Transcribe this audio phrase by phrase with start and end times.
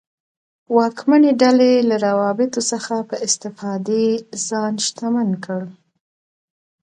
[0.75, 4.05] واکمنې ډلې له روابطو څخه په استفادې
[4.47, 5.61] ځان شتمن کړ.